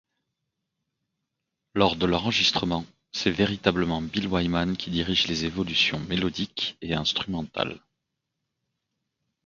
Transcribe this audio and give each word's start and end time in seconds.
Lors 1.75 1.95
de 1.95 2.07
l'enregistrement, 2.07 2.85
c'est 3.11 3.29
véritablement 3.29 4.01
Bill 4.01 4.25
Wyman 4.27 4.75
qui 4.75 4.89
dirige 4.89 5.27
les 5.27 5.45
évolutions 5.45 5.99
mélodiques 5.99 6.75
et 6.81 6.95
instrumentales. 6.95 7.79